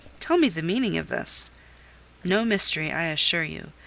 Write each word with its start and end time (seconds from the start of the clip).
tell 0.19 0.35
me 0.35 0.49
the 0.49 0.63
meaning 0.63 0.97
of 0.97 1.09
this." 1.09 1.51
"No 2.25 2.43
mystery, 2.43 2.91
I 2.91 3.03
assure 3.09 3.43
you. 3.43 3.59
M. 3.65 3.73